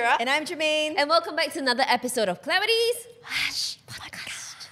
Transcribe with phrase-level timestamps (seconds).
[0.00, 0.16] Kira.
[0.18, 0.94] And I'm Jermaine.
[0.96, 4.66] And welcome back to another episode of Clarity's Hush Podcast.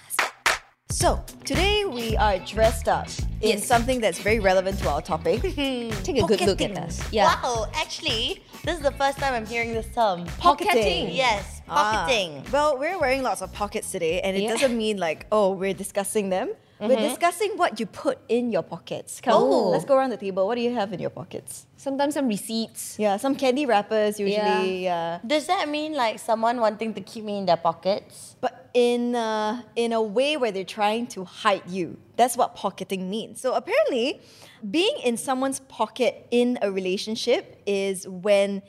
[0.89, 3.07] so, today we are dressed up
[3.41, 3.65] in Yes.
[3.67, 5.41] something that's very relevant to our topic.
[6.03, 6.99] Take a good look at us.
[7.11, 7.25] Yeah.
[7.43, 10.25] Wow, actually, this is the first time I'm hearing this term.
[10.39, 11.11] Pocketing.
[11.11, 12.05] Yes, Ah.
[12.07, 12.43] pocketing.
[12.51, 14.49] Well, we're wearing lots of pockets today, and it Yeah.
[14.53, 16.49] doesn't mean like, oh, we're discussing them.
[16.79, 19.19] We're discussing what you put in your pockets.
[19.19, 19.69] Come, Oh.
[19.69, 20.47] let's go around the table.
[20.47, 21.65] What do you have in your pockets?
[21.75, 22.97] Sometimes some receipts.
[22.97, 24.83] Yeah, some candy wrappers usually.
[24.85, 25.19] Yeah.
[25.25, 28.35] Does that mean like someone wanting to keep me in their pockets?
[28.41, 31.97] but in uh, in a way where they're trying to hide you.
[32.15, 33.41] That's what pocketing means.
[33.41, 34.21] So apparently,
[34.69, 38.61] being in someone's pocket in a relationship is when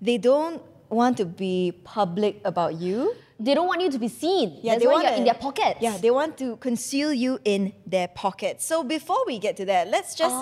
[0.00, 3.14] they don't want to be public about you.
[3.40, 4.60] They don't want you to be seen.
[4.64, 5.78] That's they why wanna- you're in their pockets.
[5.80, 8.64] Yeah, they want to conceal you in their pockets.
[8.66, 10.36] So before we get to that, let's just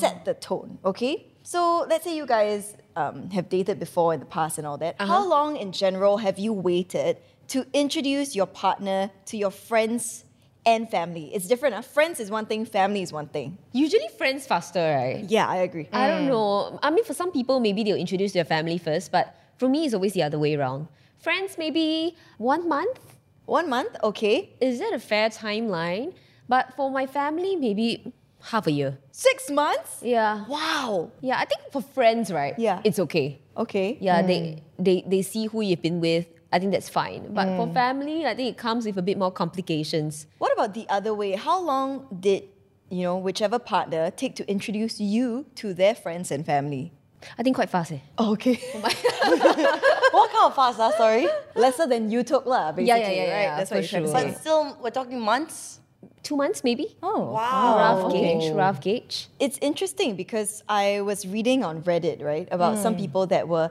[0.00, 1.26] set the tone, okay?
[1.42, 4.96] So let's say you guys um, have dated before in the past and all that.
[4.98, 7.18] How long in general have you waited
[7.48, 10.24] to introduce your partner to your friends
[10.66, 11.32] and family?
[11.34, 11.74] It's different.
[11.76, 11.82] Uh?
[11.82, 13.58] Friends is one thing, family is one thing.
[13.72, 15.24] Usually friends faster, right?
[15.30, 15.88] Yeah, I agree.
[15.92, 16.78] I don't know.
[16.82, 19.94] I mean, for some people, maybe they'll introduce their family first, but for me, it's
[19.94, 20.88] always the other way around.
[21.18, 23.00] Friends, maybe one month.
[23.46, 24.50] One month, okay.
[24.60, 26.14] Is that a fair timeline?
[26.48, 28.98] But for my family, maybe half a year.
[29.10, 30.00] Six months?
[30.02, 30.44] Yeah.
[30.48, 31.10] Wow.
[31.20, 32.58] Yeah, I think for friends, right?
[32.58, 32.80] Yeah.
[32.84, 33.40] It's okay.
[33.56, 33.98] Okay.
[34.00, 34.62] Yeah, they, mm.
[34.78, 36.26] they they see who you've been with.
[36.52, 37.34] I think that's fine.
[37.34, 37.74] But for mm.
[37.74, 40.26] family, I think it comes with a bit more complications.
[40.38, 41.32] What about the other way?
[41.32, 42.44] How long did,
[42.88, 46.92] you know, whichever partner take to introduce you to their friends and family?
[47.38, 47.92] I think quite fast.
[47.92, 47.98] Eh?
[48.18, 48.54] Oh, okay.
[48.74, 51.28] what kind of fast, ah, sorry?
[51.54, 53.42] Lesser than you took, lah, basically, Yeah, yeah, yeah, right?
[53.42, 54.20] yeah, That's for what you're trying sure.
[54.20, 54.28] say.
[54.30, 55.80] But still, we're talking months.
[56.22, 56.96] Two months maybe.
[57.02, 57.76] Oh, Wow.
[57.78, 58.38] rough okay.
[58.38, 59.28] gauge, rough gauge.
[59.38, 62.82] It's interesting because I was reading on Reddit, right, about Hmm.
[62.82, 63.70] some people that were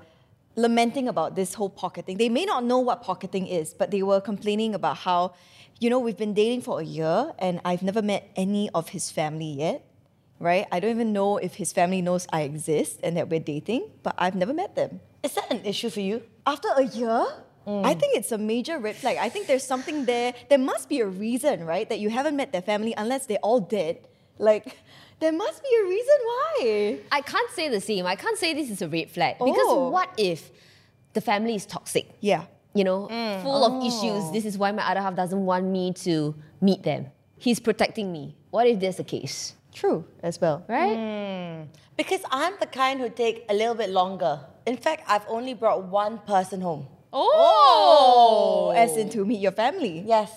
[0.55, 2.17] lamenting about this whole pocketing.
[2.17, 5.33] They may not know what pocketing is, but they were complaining about how,
[5.81, 9.11] you know, we've been dating for a year and I've never met any of his
[9.11, 9.83] family yet,
[10.39, 10.65] right?
[10.71, 14.15] I don't even know if his family knows I exist and that we're dating, but
[14.17, 14.99] I've never met them.
[15.23, 16.23] Is that an issue for you?
[16.45, 17.25] After a year?
[17.67, 17.99] I mm.
[17.99, 19.17] think it's a major red flag.
[19.17, 20.35] I think there's something there.
[20.49, 23.59] There must be a reason, right, that you haven't met their family unless they're all
[23.59, 24.07] dead.
[24.37, 24.77] Like,
[25.19, 26.99] there must be a reason why.
[27.11, 28.05] I can't say the same.
[28.05, 29.89] I can't say this is a red flag because Oh.
[29.89, 30.51] what if
[31.13, 32.07] the family is toxic?
[32.19, 32.45] Yeah.
[32.75, 33.41] You know, mm.
[33.41, 33.87] full of oh.
[33.87, 34.31] issues.
[34.31, 37.07] This is why my other half doesn't want me to meet them.
[37.37, 38.35] He's protecting me.
[38.51, 39.55] What if there's a case?
[39.75, 40.63] True as well.
[40.67, 40.95] Right?
[40.95, 41.69] Hmm.
[41.97, 44.39] Because I'm the kind who take a little bit longer.
[44.65, 46.87] In fact, I've only brought one person home.
[47.11, 50.03] Oh, as in to meet your family.
[50.07, 50.31] Yes.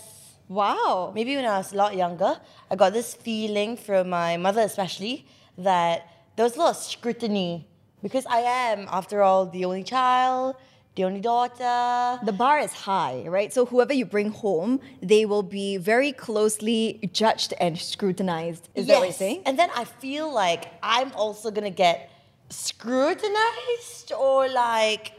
[0.48, 1.12] Wow.
[1.15, 2.41] Maybe when I was a lot younger,
[2.71, 6.03] I got this feeling from my mother, especially, that
[6.37, 7.69] there was a lot of scrutiny
[8.03, 10.56] because I am, after all, the only child,
[10.98, 12.19] the only daughter.
[12.25, 13.53] The bar is high, right?
[13.53, 18.69] So whoever you bring home, they will be very closely judged and scrutinized.
[18.75, 19.42] Is that what you're saying?
[19.47, 22.10] And then I feel like I'm also gonna get
[22.50, 25.12] scrutinized or like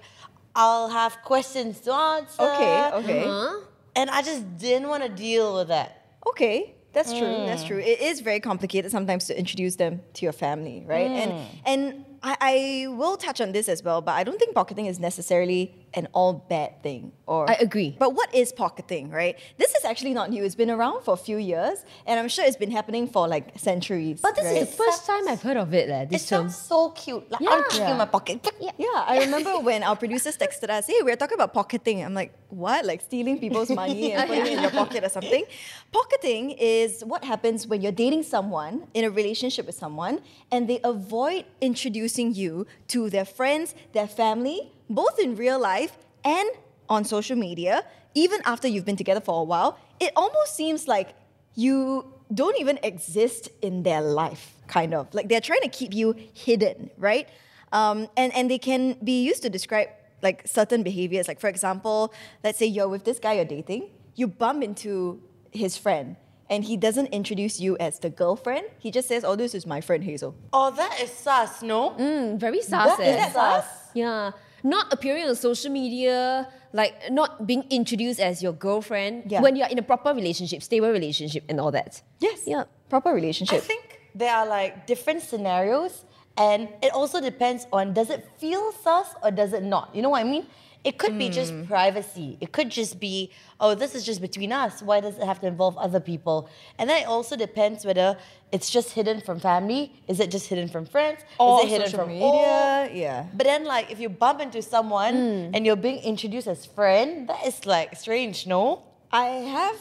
[0.53, 2.41] I'll have questions to answer.
[2.41, 3.23] Okay, okay.
[3.25, 3.59] Huh?
[3.96, 6.06] And I just didn't want to deal with that.
[6.28, 7.35] Okay, that's true.
[7.50, 7.67] That's mm.
[7.67, 7.79] true.
[7.79, 11.09] It is very complicated sometimes to introduce them to your family, right?
[11.09, 11.46] And mm.
[11.66, 15.00] and I, I will touch on this as well, but I don't think pocketing is
[15.00, 17.12] necessarily an all bad thing.
[17.26, 17.96] Or I agree.
[17.98, 19.38] But what is pocketing, right?
[19.58, 20.44] This is actually not new.
[20.44, 23.58] It's been around for a few years, and I'm sure it's been happening for like
[23.60, 24.20] centuries.
[24.22, 24.60] But this is right?
[24.62, 26.50] The first time I've heard of it, leh, It this term.
[26.50, 27.30] sounds so cute.
[27.32, 27.50] Like Yeah.
[27.52, 28.48] I'm keeping in my pocket.
[28.60, 28.72] Yeah.
[28.90, 32.04] Yeah, I remember when our producers texted us, hey, we're talking about pocketing.
[32.04, 32.86] I'm like, what?
[32.86, 35.44] Like stealing people's money and putting it in your pocket or something?
[35.92, 40.22] Pocketing is what happens when you're dating someone, in a relationship with someone,
[40.52, 46.50] and they avoid introducing you to their friends, their family, both in real life and
[46.90, 47.84] on social media,
[48.16, 49.80] even after you've been together for a while.
[50.00, 51.14] It almost seems like
[51.56, 55.14] you don't even exist in their life, kind of.
[55.14, 57.28] Like they're trying to keep you hidden, right?
[57.72, 59.90] Um, and, and they can be used to describe
[60.22, 61.28] like certain behaviors.
[61.28, 62.14] Like, for example,
[62.44, 65.22] let's say you're with this guy you're dating, you bump into
[65.52, 66.16] his friend,
[66.50, 68.68] and he doesn't introduce you as the girlfriend.
[68.80, 70.35] He just says, Oh, this is my friend Hazel.
[70.52, 71.92] Oh, that is sus, no?
[71.92, 72.97] Mm, very sus.
[72.97, 73.28] That eh.
[73.28, 73.66] is sus.
[73.94, 74.32] Yeah.
[74.64, 79.41] Not appearing on social media, like not being introduced as your girlfriend Yeah.
[79.41, 82.02] when you're in a proper relationship, stable relationship, and all that.
[82.20, 82.44] Yes.
[82.46, 82.64] Yeah.
[82.90, 83.58] Proper relationship.
[83.58, 86.03] I think there are like different scenarios,
[86.38, 89.96] and it also depends on does it feel sus or does it not?
[89.96, 90.46] You know what I mean?
[90.84, 91.66] It could be just Hmm.
[91.66, 92.37] privacy.
[92.40, 94.81] It could just be, oh, this is just between us.
[94.81, 96.47] Why does it have to involve other people?
[96.78, 98.17] And then it also depends whether
[98.52, 99.91] it's just hidden from family.
[100.08, 101.20] Is it just hidden from friends?
[101.37, 102.87] Or is it hidden from media, all?
[102.90, 103.26] yeah.
[103.34, 105.52] But then, like, if you bump into someone Hmm.
[105.53, 108.84] and you're being introduced as friend, that is like strange, no?
[109.11, 109.25] I
[109.58, 109.79] have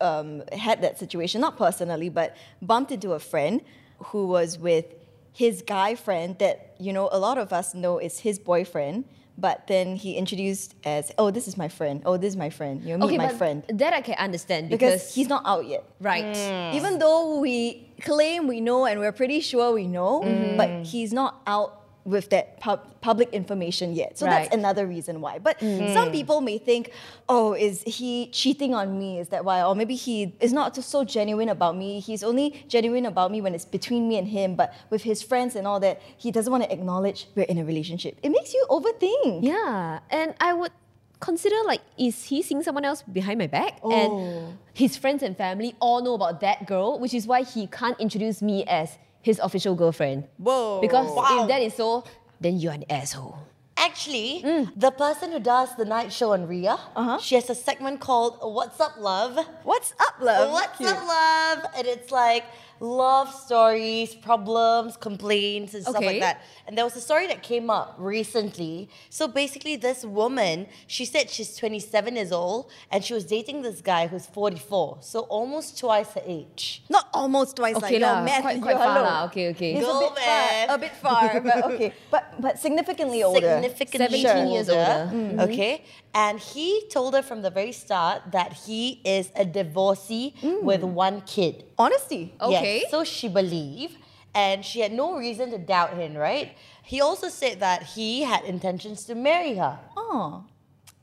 [0.00, 3.60] um, had that situation, not personally, but bumped into a friend
[3.98, 4.86] who was with
[5.32, 9.04] his guy friend that, you know, a lot of us know is his boyfriend.
[9.40, 12.02] But then he introduced as, oh, this is my friend.
[12.04, 12.82] Oh, this is my friend.
[12.82, 13.62] You know, meet okay, my but friend.
[13.70, 15.84] that I can understand Because because, he's not out yet.
[16.00, 16.34] right.
[16.74, 20.56] Even though we claim we know and we're pretty sure we know, Mm-hmm.
[20.56, 24.18] but he's not out with that pub- public information yet.
[24.18, 24.50] So that's Right.
[24.50, 24.58] Mm.
[24.60, 25.38] another reason why.
[25.38, 26.90] But some people may think,
[27.28, 29.18] oh, is he cheating on me?
[29.18, 29.62] Is that why?
[29.62, 32.00] Or maybe he is not so genuine about me.
[32.00, 35.54] He's only genuine about me when it's between me and him, but with his friends
[35.54, 38.18] and all that, he doesn't want to acknowledge we're in a relationship.
[38.22, 39.42] It makes you overthink.
[39.42, 40.72] Yeah, and I would
[41.20, 43.80] consider like, is he seeing someone else behind my back?
[43.82, 43.90] Oh.
[43.92, 47.98] And his friends and family all know about that girl, which is why he can't
[48.00, 50.24] introduce me as his official girlfriend.
[50.38, 50.80] Whoa.
[50.80, 51.42] Because Wow.
[51.42, 52.04] if that is so,
[52.40, 53.38] then you're an asshole.
[53.76, 54.72] Actually, Mm.
[54.74, 57.18] the person who does the night show on Ria, Uh-huh.
[57.18, 59.38] she has a segment called What's Up Love?
[59.62, 60.50] What's up, love?
[60.50, 60.90] What's Cute.
[60.90, 61.58] up, love?
[61.76, 62.44] And it's like
[62.80, 66.06] love stories, problems, complaints, and stuff Okay.
[66.06, 66.42] like that.
[66.66, 68.88] And there was a story that came up recently.
[69.10, 73.80] So basically, this woman, she said she's 27 years old and she was dating this
[73.80, 76.82] guy who's 44, so almost twice her age.
[76.88, 78.42] Not almost twice like Okay your lah, math.
[78.42, 79.04] quite- quite you're far low.
[79.04, 79.24] lah.
[79.26, 79.74] Okay, okay.
[79.74, 81.92] It's Go a bit far, a bit far, but okay.
[82.10, 83.40] But but significantly older.
[83.62, 84.82] Significantly 17 years older.
[85.10, 85.16] Mm-hmm.
[85.16, 85.40] Mm-hmm.
[85.40, 85.82] Okay.
[86.14, 90.62] And he told her from the very start that he is a divorcee mm.
[90.62, 91.64] with one kid.
[91.78, 92.34] Honesty.
[92.40, 92.80] Okay.
[92.82, 93.96] Yes, so she believed,
[94.34, 96.56] and she had no reason to doubt him, right?
[96.82, 99.78] He also said that he had intentions to marry her.
[99.96, 100.44] Oh.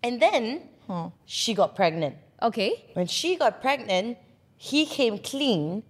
[0.02, 0.70] And then
[1.26, 2.16] she got pregnant.
[2.42, 2.86] Okay.
[2.94, 4.18] When she got pregnant,
[4.58, 5.84] he came clean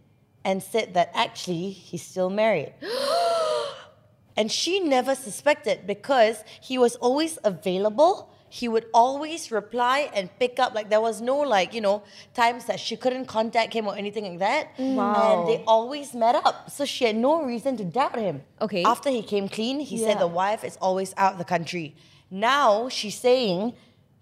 [0.43, 2.73] and said that actually he's still married.
[4.37, 8.31] and she never suspected because he was always available.
[8.59, 10.73] He would always reply and pick up.
[10.73, 12.03] Like there was no like, you know,
[12.33, 14.63] times that she couldn't contact him or anything like that.
[14.77, 14.95] Mm.
[14.95, 15.39] Wow.
[15.41, 16.69] And they always met up.
[16.71, 18.43] So she had no reason to doubt him.
[18.61, 18.83] Okay.
[18.93, 20.07] After he came clean, he Yeah.
[20.07, 21.87] said the wife is always out of the country.
[22.31, 23.73] Now she's saying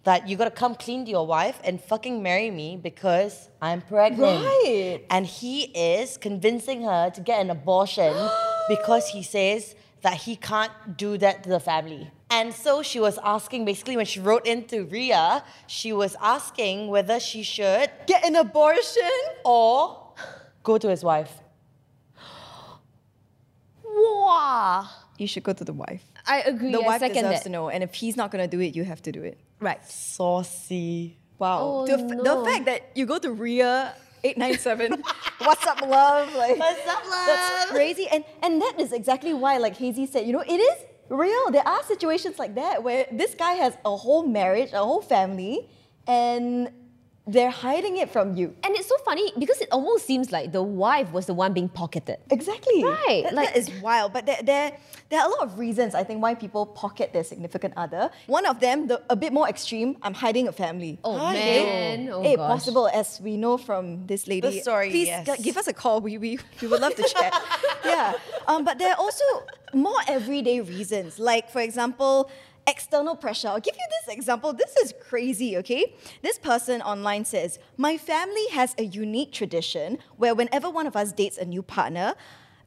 [0.04, 4.44] that you gotta come clean to your wife and fucking marry me because I'm pregnant.
[4.46, 5.02] Right.
[5.16, 5.56] And he
[5.98, 8.14] is convincing her to get an abortion
[8.68, 12.10] because he says that he can't do that to the family.
[12.36, 17.20] And so she was asking, basically, when she wrote into Ria, she was asking whether
[17.20, 19.16] she should Get an abortion?
[19.46, 20.14] or
[20.64, 21.32] go to his wife.
[23.86, 24.88] Wow.
[25.18, 26.04] You should go to the wife.
[26.26, 26.72] I agree.
[26.72, 27.44] The I wife second deserves that.
[27.44, 29.38] to know, and if he's not gonna do it, you have to do it.
[29.60, 29.84] Right.
[29.88, 31.18] Saucy.
[31.38, 31.60] Wow.
[31.62, 33.94] Oh, the, f- the fact that you go to Ria
[34.24, 35.04] 897,
[35.40, 36.34] what's up, love?
[36.34, 37.28] Like, What's up, love?
[37.28, 38.08] That's crazy.
[38.12, 40.78] And and that is exactly why, like Hazy said, you know, it is
[41.14, 41.52] real.
[41.52, 45.70] There are situations like that where this guy has a whole marriage, a whole family,
[46.08, 46.70] and
[47.26, 48.54] they're hiding it from you.
[48.64, 51.70] And it's so funny because it almost seems like the wife was the one being
[51.70, 52.18] pocketed.
[52.30, 52.84] Exactly.
[52.84, 54.12] Right, That, like- that is wild.
[54.12, 54.78] But there, there,
[55.10, 58.10] there are a lot of reasons, I think, why people pocket their significant other.
[58.28, 61.00] One of them, the, a bit more extreme, I'm hiding a family.
[61.04, 61.34] Oh Hi.
[61.34, 62.10] man.
[62.12, 62.50] Oh hey, gosh.
[62.50, 64.50] possible as we know from this lady.
[64.50, 65.38] The story, Please yes.
[65.38, 66.02] g- give us a call.
[66.02, 67.34] We, we, we would love to chat.
[67.86, 68.14] yeah.
[68.50, 69.24] Um, but there are also
[69.74, 71.20] more everyday reasons.
[71.20, 72.30] Like, for example,
[72.68, 73.50] external pressure.
[73.50, 74.54] I'll give you this example.
[74.54, 75.94] This is crazy, okay?
[76.22, 81.12] This person online says, My family has a unique tradition where whenever one of us
[81.12, 82.16] dates a new partner,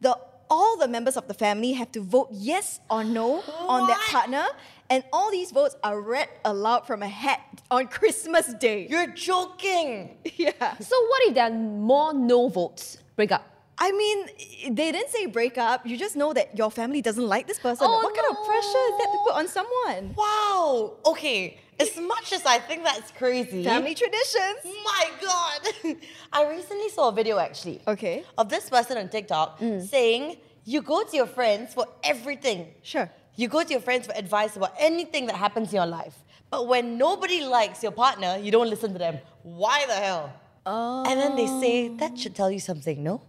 [0.00, 4.00] the all the members of the family have to vote yes or no on that
[4.11, 4.45] partner,
[4.88, 8.87] and all these votes are read aloud from a hat on Christmas Day.
[8.88, 10.17] You're joking.
[10.37, 10.76] Yeah.
[10.79, 12.99] So what if there are more no votes?
[13.17, 13.56] Break up.
[13.78, 15.87] I mean, they didn't say break up.
[15.87, 17.87] You just know that your family doesn't like this person.
[17.88, 20.14] Oh, what kind of pressure is that to put on someone?
[20.16, 20.95] Wow.
[21.04, 21.59] Okay.
[21.78, 23.62] As much as I think that's crazy.
[23.64, 24.61] Family traditions.
[24.83, 25.97] My God.
[26.33, 27.83] I recently saw a video actually.
[27.87, 28.25] Okay.
[28.38, 29.87] Of this person on TikTok mm.
[29.87, 32.68] saying you go to your friends for everything.
[32.83, 33.11] Sure.
[33.37, 36.16] You go to your friends for advice about anything that happens in your life.
[36.49, 39.18] But when nobody likes your partner, you don't listen to them.
[39.42, 40.33] Why the hell?
[40.64, 41.04] Oh.
[41.06, 43.21] And then they say that should tell you something, no?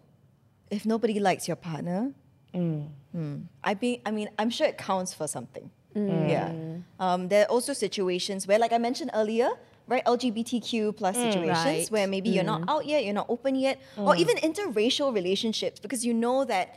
[0.69, 2.13] If nobody likes your partner,
[2.53, 2.87] mm.
[3.11, 5.69] hmm, I be, I mean, I'm sure it counts for something.
[5.95, 6.29] Mm.
[6.29, 6.53] Yeah.
[6.99, 9.49] Um, there are also situations where, like I mentioned earlier,
[9.87, 11.91] right, LGBTQ plus mm, situations Right.
[11.91, 16.05] where maybe you're not out yet, you're not open yet, or even interracial relationships because
[16.05, 16.75] you know that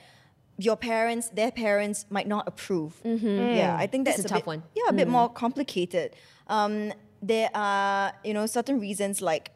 [0.59, 3.01] your parents, their parents might not approve.
[3.05, 3.57] Mm-hmm.
[3.57, 4.63] Yeah, I think that's That's a a, tough bit, one.
[4.75, 6.15] Yeah, a bit more complicated.
[6.49, 6.93] Um,
[7.23, 9.51] there are you know certain reasons like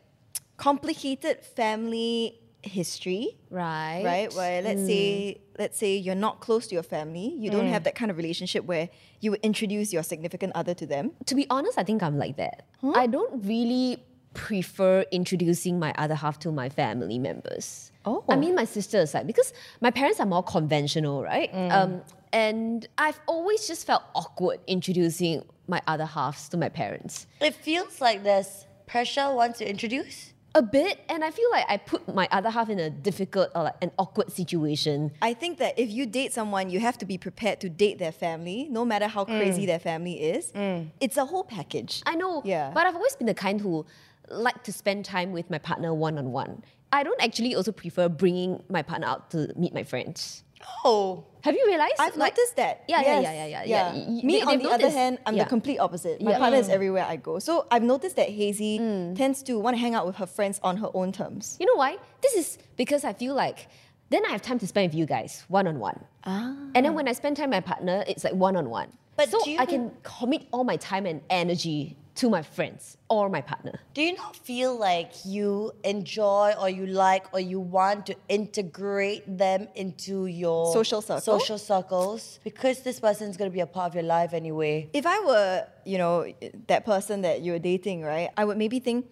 [0.57, 4.03] complicated family history Right.
[4.05, 5.59] right where let's say mm.
[5.59, 7.71] let's say you're not close to your family you don't mm.
[7.71, 8.89] have that kind of relationship where
[9.21, 12.37] you would introduce your significant other to them To be honest, I think I'm like
[12.37, 12.67] that.
[12.95, 14.03] I don't really
[14.35, 17.93] prefer introducing my other half to my family members.
[18.05, 18.25] Oh.
[18.29, 21.53] I mean, my sisters, like, because my parents are more conventional, right?
[21.53, 21.73] Mm.
[21.73, 22.03] Um,
[22.33, 27.27] and I've always just felt awkward introducing my other halves to my parents.
[27.41, 30.34] It feels like there's pressure once you introduce.
[30.57, 33.65] A bit, and I feel like I put my other half in a difficult or
[33.65, 35.11] like an awkward situation.
[35.21, 38.13] i think that if you date someone you have to be prepared to date their
[38.13, 39.67] family no matter how crazy mm.
[39.67, 40.89] their family is mm.
[41.01, 42.71] it's a whole package I know, Yeah.
[42.73, 43.85] but I've always been the kind who
[44.29, 46.63] like to spend time with my partner one on one.
[46.93, 50.44] I don't actually also prefer bringing my partner out to meet my friends.
[50.87, 51.95] Oh, Have you realized?
[51.99, 52.85] I've Like- noticed that.
[52.89, 53.23] Yeah, yeah, Yes.
[53.23, 53.93] yeah, yeah, yeah, yeah.
[54.09, 55.45] Y- Me, they- on the other hand, I'm yeah.
[55.45, 56.23] the complete opposite.
[56.23, 56.39] My Yeah.
[56.39, 57.39] partner is everywhere I go.
[57.39, 59.15] So I've noticed that Hazy Mm.
[59.15, 61.57] tends to want to hang out with her friends on her own terms.
[61.61, 61.99] You know why?
[62.23, 63.69] This is because I feel like
[64.09, 66.05] then I have time to spend with you guys one on one.
[66.25, 66.55] Ah.
[66.75, 68.89] And then when I spend time with my partner, it's like one on one.
[69.17, 73.41] But so I can commit all my time and energy to my friends or my
[73.41, 73.79] partner.
[73.93, 79.23] do you not feel like you enjoy or you like or you want to integrate
[79.39, 81.21] them into your Social circle?
[81.21, 84.89] Social circles because this person's gonna be a part of your life anyway.
[84.93, 86.33] If I were, you know,
[86.69, 89.07] that person that you're dating, right, I would maybe think,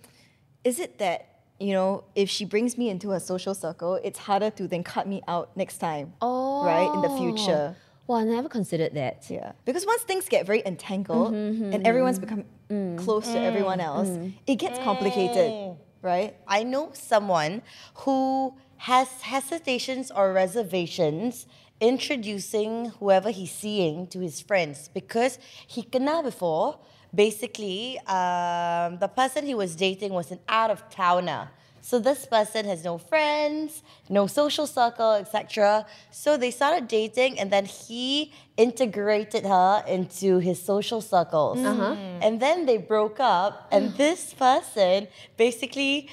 [0.65, 1.29] is it that,
[1.59, 5.07] you know, if she brings me into her social circle, it's harder to then cut
[5.09, 7.75] me out next time, right, in the future.
[7.77, 7.89] Oh.
[8.07, 9.27] Well, I never considered that.
[9.31, 11.87] Yeah, because once things get very entangled Mm-hmm, mm-hmm and mm-hmm.
[11.87, 12.99] everyone's become mm.
[12.99, 14.33] close to everyone mm, else, mm.
[14.47, 16.37] it gets complicated, right?
[16.47, 17.63] I know someone
[17.95, 21.47] who has hesitations or reservations
[21.81, 26.79] introducing whoever he's seeing to his friends because he kena before.
[27.15, 31.51] Basically, um, the person he was dating was an out of towner.
[31.83, 35.85] So this person has no friends, no social circle, etc.
[36.13, 41.59] So they started dating, and then he integrated her into his social circles.
[41.59, 41.67] Mm.
[41.67, 41.95] Uh-huh.
[42.23, 46.09] And then they broke up, and this person basically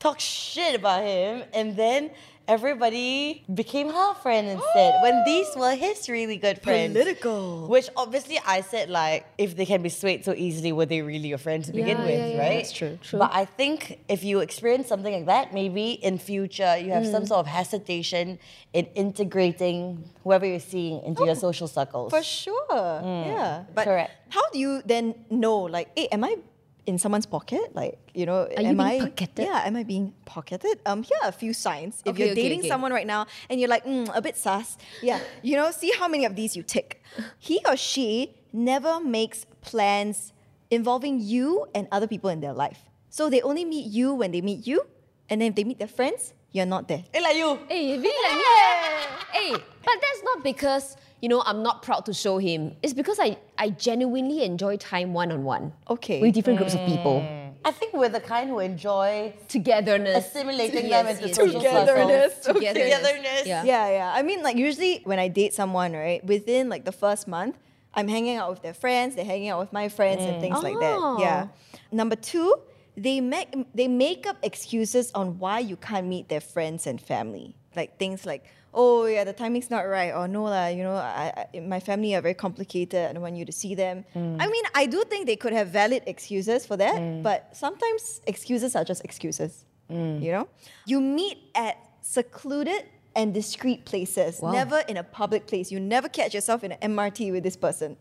[0.00, 2.10] talked shit about him, and then
[2.56, 4.92] everybody became her friend instead.
[5.04, 6.92] when these were his really good friends.
[6.92, 7.68] Political.
[7.74, 11.28] Which obviously I said like, if they can be swayed so easily, were they really
[11.34, 12.56] your friends to begin Yeah, with, yeah, yeah, right?
[12.58, 13.18] that's true, true.
[13.22, 13.78] But I think
[14.08, 17.10] if you experience something like that, maybe in future you have Mm.
[17.16, 18.38] some sort of hesitation
[18.78, 22.08] in integrating whoever you're seeing into your social circles.
[22.16, 23.00] For sure.
[23.30, 23.64] Yeah.
[23.74, 24.12] But Correct.
[24.36, 26.36] how do you then know, like, hey, am I
[26.86, 27.74] in someone's pocket?
[27.74, 29.44] Like, you know, you am being I pocketed?
[29.46, 30.80] Yeah, am I being pocketed?
[30.86, 32.02] Um, here are a few signs.
[32.04, 32.68] If Okay, you're okay, dating okay.
[32.68, 36.08] someone right now and you're like, mm, a bit sus, yeah, you know, see how
[36.08, 37.02] many of these you tick.
[37.38, 40.32] He or she never makes plans
[40.70, 42.80] involving you and other people in their life.
[43.10, 44.82] So they only meet you when they meet you,
[45.28, 47.04] and then if they meet their friends, you're not there.
[47.14, 47.58] Eh, like you.
[47.68, 48.44] Hey, really like me.
[49.32, 52.76] Hey, but that's not because you know I'm not proud to show him.
[52.82, 55.72] It's because I I genuinely enjoy time one on one.
[55.88, 56.20] Okay.
[56.20, 57.20] With different groups of people.
[57.20, 57.42] Mm.
[57.64, 60.26] I think we're the kind who enjoy Togetherness.
[60.26, 61.88] assimilating Yes, them into yes, social yes.
[61.88, 62.42] Togetherness.
[62.42, 62.56] circles.
[62.56, 62.72] Okay.
[62.74, 63.46] Togetherness.
[63.46, 63.62] Yeah.
[63.62, 64.12] Yeah, yeah.
[64.12, 67.56] I mean, like usually when I date someone, right, within like the first month,
[67.94, 70.40] I'm hanging out with their friends, they're hanging out with my friends, and mm.
[70.40, 70.96] things like that.
[70.98, 71.20] Oh.
[71.20, 71.48] Yeah.
[71.92, 72.52] Number two,
[72.96, 77.54] they make they make up excuses on why you can't meet their friends and family.
[77.76, 81.46] Like things like, oh yeah, the timing's not right, or no lah, you know, I,
[81.54, 83.10] I, my family are very complicated.
[83.10, 84.04] I don't want you to see them.
[84.14, 84.36] Mm.
[84.40, 87.22] I mean, I do think they could have valid excuses for that, mm.
[87.22, 89.64] but sometimes excuses are just excuses.
[89.90, 90.22] Mm.
[90.22, 90.48] You know,
[90.86, 94.52] you meet at secluded and discreet places, Wow.
[94.52, 95.70] never in a public place.
[95.70, 97.96] You never catch yourself in an MRT with this person.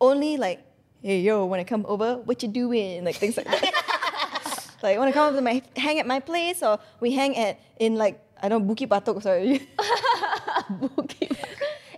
[0.00, 0.64] Only like,
[1.02, 2.16] hey yo, wanna come over?
[2.18, 3.04] What you doing?
[3.04, 4.74] Like things like that.
[4.82, 7.94] like wanna come over to my hang at my place or we hang at in
[7.96, 9.68] like I don't know, Bukit Batok, sorry.
[10.70, 11.36] Bukit.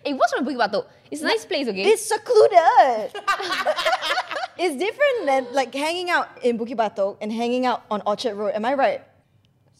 [0.04, 0.84] Hey, what's wrong with Bukit Batok?
[1.10, 1.82] It's a nice place, okay?
[1.84, 3.12] it's secluded.
[4.58, 8.54] it's different than like hanging out in Bukit Batok and hanging out on Orchard Road.
[8.54, 9.02] Am I right?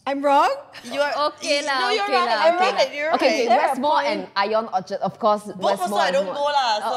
[0.06, 0.48] I'm wrong?
[0.84, 2.26] You are Okay lah, No, you're okay right.
[2.26, 2.88] lah, I'm okay right.
[2.88, 2.94] lah.
[2.96, 3.36] You're okay, right.
[3.36, 4.26] okay, There are West Mall and.
[4.34, 5.44] Ion Orchard, of course.
[5.44, 6.72] Both West Mall also I don't more- go lah.
[6.80, 6.92] So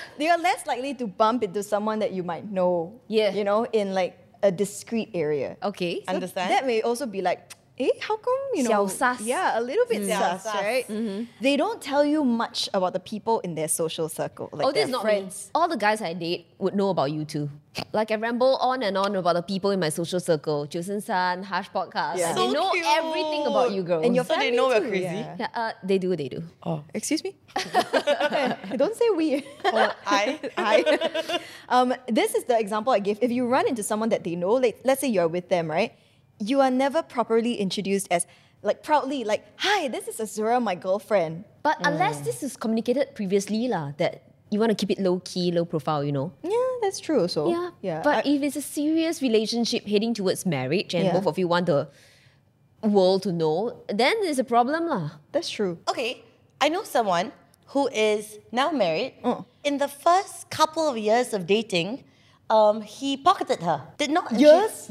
[0.18, 2.98] they are less likely to bump into someone that you might know.
[3.08, 3.32] Yeah.
[3.32, 5.56] You know, in like a discreet area.
[5.62, 6.00] Okay.
[6.08, 6.50] So Understand.
[6.50, 9.20] That may also be like eh, how come, you know, 小 sus.
[9.20, 10.08] yeah, a little bit Mm.
[10.08, 10.54] sus, 小 sus.
[10.62, 10.86] right?
[11.40, 14.84] They don't tell you much about the people in their social circle, like oh, this
[14.86, 15.46] is not friends.
[15.46, 15.50] me.
[15.54, 17.50] All the guys I date would know about you too.
[17.92, 21.42] Like I ramble on and on about the people in my social circle, Josen San,
[21.42, 22.16] Hush Podcast.
[22.16, 22.32] Yeah.
[22.32, 22.86] They know cute.
[22.88, 24.04] everything about you girls.
[24.06, 25.04] And your So they family know we're crazy?
[25.04, 25.36] yeah.
[25.38, 26.42] yeah, uh, they do, they do.
[26.64, 27.36] Oh, excuse me?
[28.76, 29.44] don't say we.
[29.64, 31.40] I I.
[31.68, 33.18] um, this is the example I give.
[33.20, 35.92] If you run into someone that they know, like let's say you're with them, right?
[36.38, 38.26] You are never properly introduced as
[38.62, 41.44] like proudly, like, hi, this is Azura, my girlfriend.
[41.62, 45.50] But unless this is communicated previously, lah, that you want to keep it low key,
[45.52, 46.32] low profile, you know.
[46.42, 46.50] Yeah,
[46.82, 47.26] that's true.
[47.28, 47.70] So Yeah.
[47.82, 48.02] yeah.
[48.02, 51.12] But I- if it's a serious relationship heading towards marriage and Yeah.
[51.14, 51.88] both of you want the
[52.82, 55.10] world to know, then there's a problem, lah.
[55.32, 55.78] that's true.
[55.88, 56.22] Okay,
[56.60, 57.32] I know someone
[57.74, 59.14] who is now married.
[59.24, 59.44] Oh.
[59.64, 62.04] In the first couple of years of dating,
[62.48, 63.82] um, he pocketed her.
[63.98, 64.86] Did not intro- Years?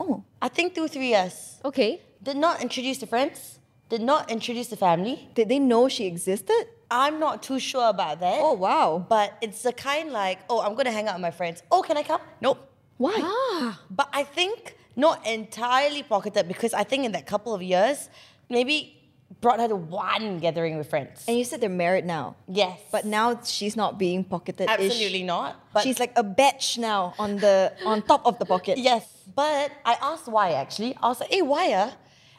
[0.00, 0.24] Oh.
[0.40, 1.60] I think two, three years.
[1.64, 2.00] Okay.
[2.22, 3.58] Did not introduce the friends.
[3.90, 5.28] Did not introduce the family.
[5.34, 6.64] Did they know she existed?
[6.90, 8.38] I'm not too sure about that.
[8.40, 9.04] Oh wow.
[9.08, 11.62] But it's the kind like, oh, I'm gonna hang out with my friends.
[11.70, 12.20] Oh, can I come?
[12.40, 12.58] Nope.
[12.96, 13.14] Why?
[13.22, 13.80] Ah.
[13.90, 18.08] But I think not entirely pocketed because I think in that couple of years,
[18.48, 18.99] maybe
[19.40, 21.24] brought her to one gathering with friends.
[21.28, 22.36] And you said they're married now.
[22.48, 22.78] yes.
[22.90, 24.68] But now she's not being pocketed.
[24.68, 25.56] absolutely not.
[25.72, 28.78] But She's like a batch now on the on top of the pocket.
[28.90, 30.96] Yes, but I asked why actually.
[31.02, 31.72] I was like, hey, why?
[31.74, 31.92] ah?"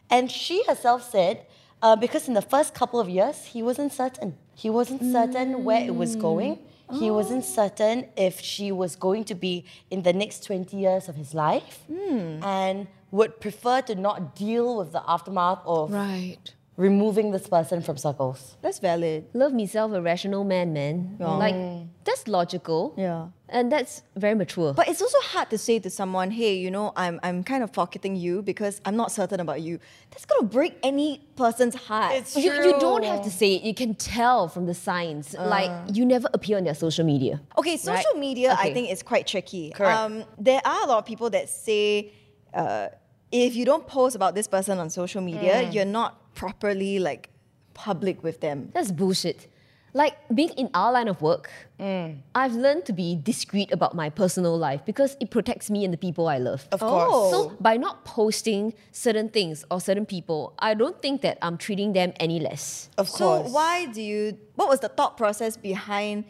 [0.09, 1.45] And she herself said,
[1.81, 4.35] uh, because in the first couple of years, he wasn't certain.
[4.53, 6.59] He wasn't certain where it was going.
[6.99, 11.15] He wasn't certain if she was going to be in the next 20 years of
[11.15, 16.53] his life and would prefer to not deal with the aftermath of Right.
[16.81, 18.57] Removing this person from circles.
[18.63, 19.25] That's valid.
[19.33, 21.15] Love myself a rational man, man.
[21.19, 21.55] Like,
[22.03, 22.95] that's logical.
[22.97, 23.27] Yeah.
[23.47, 24.73] And that's very mature.
[24.73, 27.71] But it's also hard to say to someone, hey, you know, I'm I'm kind of
[27.71, 29.77] pocketing you because I'm not certain about you.
[30.09, 32.13] That's gonna break any person's heart.
[32.15, 33.61] It's you, you don't have to say it.
[33.63, 35.35] You can tell from the signs.
[35.37, 37.41] like, you never appear on their social media.
[37.59, 38.19] Okay, social Right?
[38.27, 39.71] media I think is quite tricky.
[39.71, 39.99] Correct.
[39.99, 42.13] Um, there are a lot of people that say
[42.53, 42.87] uh,
[43.31, 45.73] if you don't post about this person on social media, Mm.
[45.73, 47.29] you're not properly like
[47.73, 48.69] public with them.
[48.73, 49.47] That's bullshit.
[49.93, 52.19] Like being in our line of work, Mm.
[52.33, 55.97] I've learned to be discreet about my personal life because it protects me and the
[55.97, 56.67] people I love.
[56.71, 56.87] Of Oh.
[56.89, 57.31] course.
[57.31, 61.91] So by not posting certain things or certain people, I don't think that I'm treating
[61.93, 62.89] them any less.
[62.97, 63.47] Of course.
[63.47, 64.37] So why do you?
[64.55, 66.23] What was the thought process behind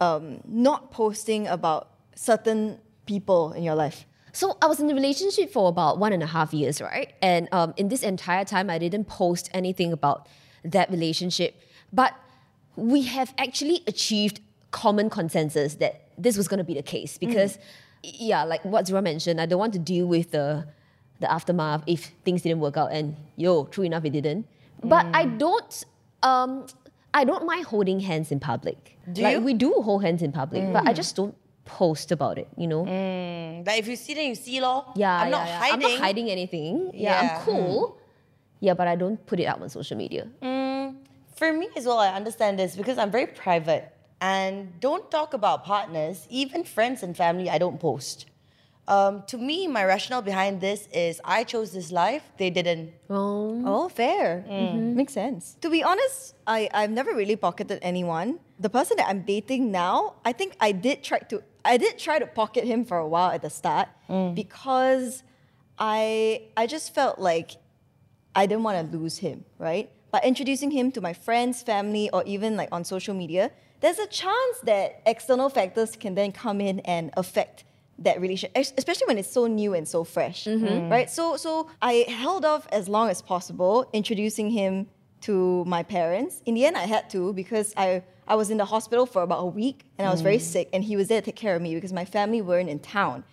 [0.00, 4.06] um, not posting about certain people in your life?
[4.32, 7.12] So I was in a relationship for about one and a half years, right?
[7.20, 10.26] And um, in this entire time, I didn't post anything about
[10.64, 11.54] that relationship.
[11.92, 12.14] But
[12.76, 14.40] we have actually achieved
[14.70, 17.58] common consensus that this was going to be the case because,
[18.02, 20.66] yeah, like what Zura mentioned, I don't want to deal with the
[21.20, 22.90] the aftermath if things didn't work out.
[22.90, 24.46] And yo, true enough, it didn't.
[24.82, 25.84] But I don't.
[26.22, 26.66] Um,
[27.14, 28.98] I don't mind holding hands in public.
[29.12, 29.40] Do like you?
[29.42, 32.48] we do hold hands in public, but I just don't post about it.
[32.56, 32.84] You know.
[32.84, 33.66] Mm.
[33.66, 34.84] Like if you see, then you see, lor.
[34.94, 35.58] Yeah, I'm yeah, not yeah.
[35.58, 35.74] hiding.
[35.74, 36.90] I'm not hiding anything.
[36.94, 37.38] Yeah, Yeah.
[37.38, 37.88] I'm cool.
[37.88, 37.98] Mm.
[38.60, 40.28] Yeah, but I don't put it out on social media.
[40.40, 40.96] Mm.
[41.34, 45.64] For me as well, I understand this because I'm very private and don't talk about
[45.64, 48.26] partners, even friends and family, I don't post.
[48.88, 52.92] Um, to me, my rationale behind this is I chose this life, they didn't.
[53.08, 53.62] Oh.
[53.64, 54.44] Oh, fair.
[54.48, 54.76] Mm-hmm.
[54.76, 54.96] Mm-hmm.
[54.96, 55.56] Makes sense.
[55.60, 58.40] To be honest, I, I've never really pocketed anyone.
[58.58, 62.18] The person that I'm dating now, I think I did try to I did try
[62.18, 64.34] to pocket him for a while at the start mm.
[64.34, 65.22] because
[65.78, 67.52] I I just felt like
[68.34, 69.90] I didn't want to lose him, right?
[70.10, 74.06] By introducing him to my friends, family, or even like on social media, there's a
[74.06, 77.64] chance that external factors can then come in and affect
[77.98, 80.66] that relation, es- especially when it's so new and so fresh, mm-hmm.
[80.66, 80.90] mm.
[80.90, 81.10] right?
[81.10, 84.88] So, so I held off as long as possible introducing him
[85.22, 86.42] to my parents.
[86.46, 89.40] In the end, I had to because I I was in the hospital for about
[89.40, 90.42] a week and I was very mm.
[90.42, 92.78] sick, and he was there to take care of me because my family weren't in
[92.78, 93.24] town.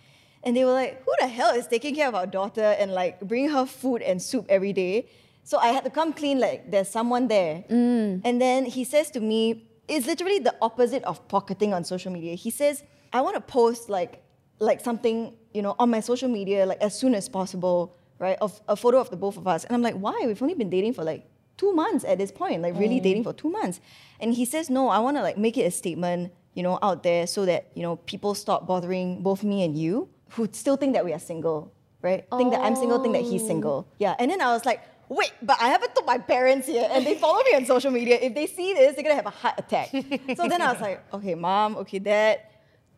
[0.42, 3.20] And they were like, who the hell is taking care of our daughter and like
[3.20, 5.08] bringing her food and soup every day?
[5.44, 7.64] So I had to come clean, like, there's someone there.
[7.70, 8.22] Mm.
[8.24, 12.34] And then he says to me, it's literally the opposite of pocketing on social media.
[12.34, 14.22] He says, I want to post like,
[14.60, 18.36] like something, you know, on my social media, like as soon as possible, right?
[18.40, 19.64] Of a photo of the both of us.
[19.64, 20.22] And I'm like, why?
[20.26, 23.02] We've only been dating for like two months at this point, like really mm.
[23.02, 23.80] dating for two months.
[24.20, 27.02] And he says, no, I want to like make it a statement, you know, out
[27.02, 30.92] there so that, you know, people stop bothering both me and you who still think
[30.94, 32.24] that we are single, right?
[32.36, 33.46] Think that I'm single, think that he's oh.
[33.46, 33.88] single.
[33.98, 34.14] Yeah.
[34.18, 37.16] And then I was like, wait, but I haven't told my parents yet and they
[37.16, 38.18] follow me on social media.
[38.20, 39.90] If they see this, they're gonna have a heart attack.
[40.36, 42.40] so then I was like, okay, mom, okay, dad,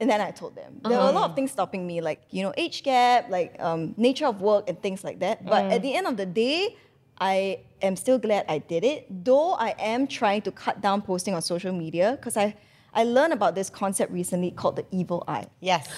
[0.00, 0.80] And then I told them.
[0.82, 3.94] There were a lot of things stopping me, like, you know, age gap, like um,
[3.96, 5.44] nature of work and things like that.
[5.44, 6.76] But at the end of the day,
[7.20, 11.34] I am still glad I did it, though I am trying to cut down posting
[11.34, 12.56] on social media because I,
[12.92, 15.46] I learned about this concept recently called the evil eye.
[15.60, 15.88] Yes.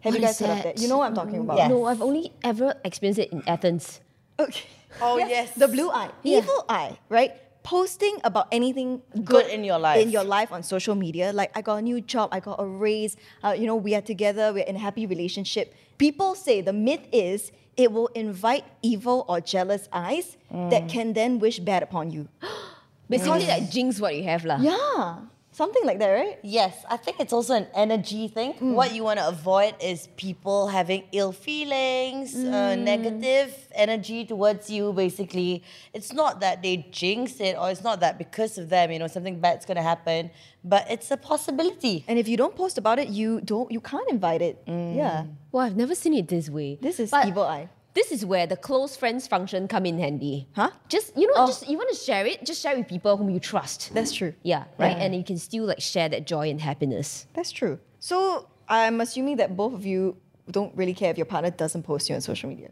[0.00, 0.76] Have you guys is heard of that?
[0.76, 0.82] that?
[0.82, 1.58] You know what I'm talking about?
[1.58, 1.70] Yes.
[1.70, 4.00] No, I've only ever experienced it in Athens.
[4.38, 4.64] Okay.
[5.00, 5.54] Oh, yes.
[5.54, 6.10] The blue eye.
[6.22, 6.38] Yeah.
[6.38, 7.32] Evil eye, right?
[7.68, 10.00] Posting about anything Good in your life.
[10.00, 11.32] In your life on social media.
[11.34, 14.00] Like, I got a new job, I got a raise, uh, you know, we are
[14.00, 15.74] together, we're in a happy relationship.
[15.98, 20.70] People say the myth is it will invite evil or jealous eyes Mm.
[20.72, 22.26] that can then wish bad upon you.
[23.10, 24.58] Basically, like jinx what you have, lah.
[24.64, 25.28] Yeah.
[25.58, 26.38] Something like that, right?
[26.44, 28.54] Yes, I think it's also an energy thing.
[28.54, 28.74] Mm.
[28.74, 32.78] What you want to avoid is people having ill feelings, uh, mm.
[32.78, 34.92] negative energy towards you.
[34.92, 39.00] Basically, it's not that they jinx it, or it's not that because of them, you
[39.00, 40.30] know, something bad's gonna happen.
[40.62, 42.04] But it's a possibility.
[42.06, 44.64] And if you don't post about it, you don't you can't invite it.
[44.64, 44.94] Mm.
[44.94, 45.24] Yeah.
[45.50, 46.78] Well, I've never seen it this way.
[46.80, 47.68] This is But evil eye.
[47.98, 50.46] This is where the close friends function come in handy.
[50.54, 50.70] Huh?
[50.88, 51.46] Just you know, Oh.
[51.48, 53.92] just you want to share it, just share with people whom you trust.
[53.92, 54.34] That's true.
[54.44, 54.96] yeah, right.
[54.96, 57.26] And you can still like share that joy and happiness.
[57.34, 57.80] That's true.
[57.98, 60.16] So I'm assuming that both of you
[60.48, 62.70] don't really care if your partner doesn't post you on social media.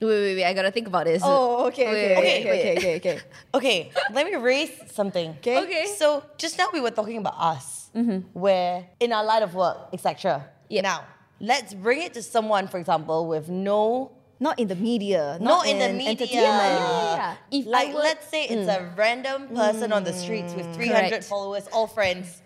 [0.00, 0.44] Wait, wait, wait.
[0.44, 1.20] I gotta think about this.
[1.22, 3.20] Oh, okay, okay, Wait, okay, wait, okay, okay, okay, okay.
[3.58, 3.78] Okay,
[4.16, 5.28] let me raise something.
[5.40, 5.58] Okay.
[5.64, 5.84] Okay.
[6.00, 8.20] So just now we were talking about us, mm-hmm.
[8.32, 10.48] where in our line of work, etc.
[10.70, 10.82] Yep.
[10.84, 11.04] Now
[11.38, 14.12] let's bring it to someone, for example, with no
[14.42, 15.38] Not in the media.
[15.40, 16.10] Not Not, in the media.
[16.10, 16.80] Entertainment.
[16.82, 17.58] Yeah, yeah.
[17.58, 18.96] If like were, let's say it's a mm.
[18.96, 21.24] random person on the streets with mm, 300 Correct.
[21.24, 22.42] followers, all friends.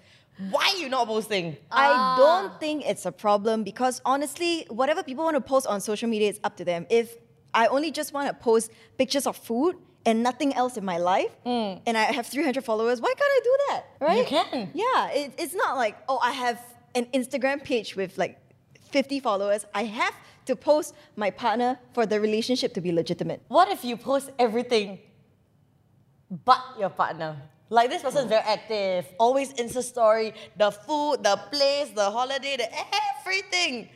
[0.51, 1.57] Why are you not posting?
[1.73, 1.77] Ah.
[1.79, 6.09] I don't think it's a problem because honestly, whatever people want to post on social
[6.11, 6.87] media, it's up to them.
[6.91, 7.17] If
[7.55, 11.33] I only just want to post pictures of food and nothing else in my life,
[11.47, 11.81] mm.
[11.87, 13.85] and I have 300 followers, why can't I do that?
[14.01, 14.19] Right?
[14.19, 14.71] You can.
[14.75, 16.61] Yeah, it, it's not like, oh, I have
[16.95, 18.39] an Instagram page with like
[18.91, 19.65] 50 followers.
[19.75, 20.15] I have
[20.47, 23.43] to post my partner for the relationship to be legitimate.
[23.49, 24.99] What if you post everything
[26.45, 27.37] but your partner?
[27.69, 32.69] Like this person's very active, always Insta story, the food, the place, the holiday, the
[33.21, 33.89] everything.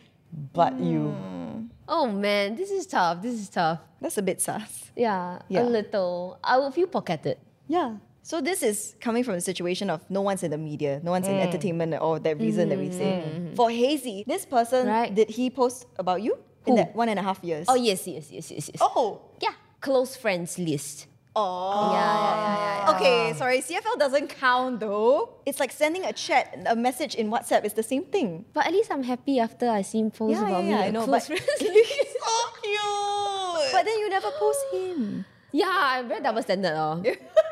[0.53, 1.11] But you.
[1.11, 1.67] Hmm.
[1.89, 3.23] oh man, this is tough.
[3.23, 3.79] This is tough.
[4.01, 4.91] That's a bit sus.
[4.97, 5.63] Yeah, Yeah.
[5.63, 6.39] a little.
[6.43, 7.39] I will feel pocketed.
[7.69, 7.97] Yeah.
[8.22, 11.26] So this is coming from a situation of no one's in the media, no one's
[11.26, 11.42] in mm.
[11.42, 12.98] entertainment or that reason that we mm-hmm.
[12.98, 13.24] say.
[13.24, 13.46] Mm-hmm.
[13.46, 13.54] Mm-hmm.
[13.54, 15.14] For Hazy, this person, Right.
[15.14, 17.66] did he post about you in that one and a half years?
[17.68, 18.78] Oh yes, yes, yes, yes, yes.
[18.80, 21.06] Oh, Yeah, close friends list.
[21.35, 21.92] Oh.
[21.92, 22.96] Yeah, yeah, yeah.
[22.96, 25.40] Okay, sorry, CFL doesn't count though.
[25.46, 27.64] It's like sending a chat, a message in WhatsApp.
[27.64, 28.44] It's the same thing.
[28.52, 30.70] But at least I'm happy after I see him post about yeah, me.
[30.70, 31.46] yeah, I know, close but- friends.
[31.59, 33.72] so cute.
[33.72, 35.24] But then you never post him.
[35.52, 36.74] yeah, I'm very double standard.
[36.74, 37.02] Oh.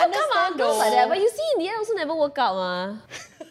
[0.00, 0.78] I understand though.
[0.78, 2.96] Like that, but you see, in the end also never work out, ma.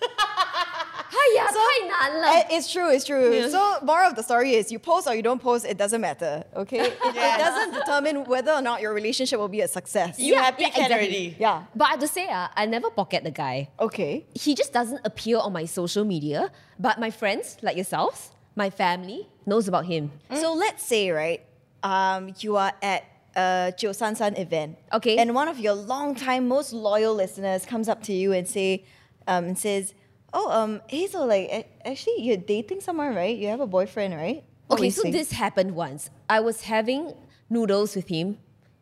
[1.12, 3.34] Hiya, so, eh, it's true, it's true.
[3.34, 3.50] Yeah.
[3.50, 6.46] So, moral of the story is you post or you don't post, it doesn't matter,
[6.56, 6.80] okay?
[6.88, 10.18] It, it doesn't determine whether or not your relationship will be a success.
[10.18, 10.96] You yeah, happy yeah, exactly.
[10.96, 11.36] already.
[11.38, 11.64] Yeah.
[11.76, 13.70] But I have to say, uh, I never pocket the guy.
[13.80, 14.26] Okay.
[14.34, 16.50] He just doesn't appear on my social media,
[16.80, 20.12] but my friends, like yourselves, my family, knows about him.
[20.30, 20.40] Mm.
[20.40, 21.42] So, let's say, right,
[21.84, 23.04] um, you are at
[23.36, 24.78] a Jiu San San event.
[24.94, 25.18] Okay.
[25.18, 28.84] And one of your long-time, most loyal listeners comes up to you and say,
[29.28, 29.94] um, and says,
[30.34, 33.38] "Oh, um, Hazel, like, actually, you're dating someone, right?
[33.38, 35.12] You have a boyfriend, right?" What Okay, so say?
[35.12, 36.10] this happened once.
[36.30, 37.14] I was having
[37.50, 38.38] noodles with him,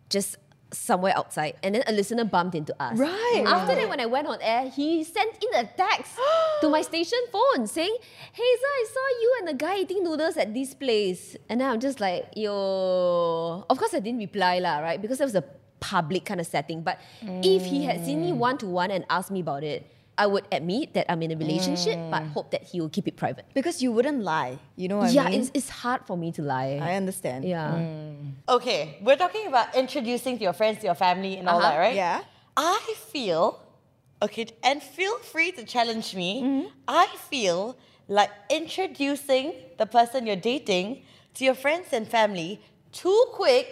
[0.10, 0.38] just
[0.72, 2.98] somewhere outside, and then a listener bumped into us.
[2.98, 6.14] Right, After that, when I went on air, he sent in a text
[6.62, 7.96] to my station phone saying,
[8.34, 11.36] Hazel, I saw you and the guy eating noodles at this place.
[11.50, 13.66] And then I'm just like, yo.
[13.70, 15.02] Of course, I didn't reply, lah, right?
[15.02, 15.44] Because it was a
[15.80, 16.82] public kind of setting.
[16.82, 19.86] But if he had seen me one to one and asked me about it,
[20.24, 23.16] I would admit that I'm in a relationship, but hope that he will keep it
[23.16, 23.46] private.
[23.60, 24.60] because you wouldn't lie.
[24.76, 25.40] You know what yeah, I mean?
[25.40, 26.72] it's, it's hard for me to lie.
[26.90, 27.46] I understand.
[27.46, 27.72] yeah.
[28.58, 31.70] Okay, we're talking about introducing to your friends, to your family, and all Uh-huh.
[31.72, 31.96] that, right?
[31.96, 32.22] Yeah.
[32.58, 32.82] I
[33.14, 33.62] feel,
[34.22, 36.32] okay, and feel free to challenge me.
[36.88, 37.78] I feel
[38.10, 40.88] like introducing the person you're dating
[41.36, 42.60] to your friends and family
[42.92, 43.68] too quick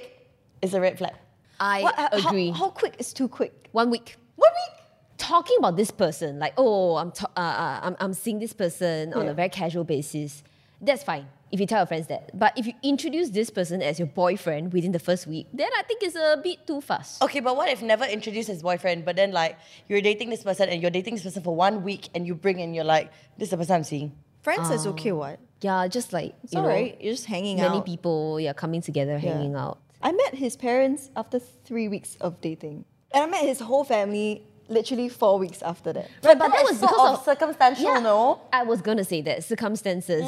[0.62, 1.16] is a red flag.
[1.60, 2.50] I What- uh, how- agree.
[2.52, 3.54] How, quick is too quick?
[3.72, 4.16] One week.
[4.36, 4.77] One week.
[5.18, 9.14] Talking about this person, like, oh, I'm, ta- uh, uh, I'm, I'm seeing this person
[9.14, 10.44] on a very casual basis.
[10.80, 12.38] That's fine if you tell your friends that.
[12.38, 15.82] But if you introduce this person as your boyfriend within the first week, then I
[15.84, 17.22] think it's a bit too fast.
[17.24, 20.70] Okay, but what if never introduced his boyfriend, but then like you're dating this person
[20.70, 23.48] and you're dating this person for one week and you bring in, you're like, this
[23.48, 24.12] is the person I'm seeing.
[24.42, 25.40] Friends is okay, what?
[25.62, 27.02] Yeah, just like, It's you know, alright.
[27.02, 27.72] You're just hanging many out.
[27.74, 29.34] Many people, yeah, coming together, Yeah.
[29.34, 29.80] hanging out.
[30.02, 32.86] I met his parents after three weeks of dating.
[33.14, 36.10] And I met his whole family literally four weeks after that.
[36.22, 38.42] But, but that was because of circumstantial, no?
[38.52, 40.24] I was gonna say that circumstances.